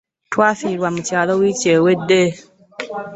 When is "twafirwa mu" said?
0.31-0.99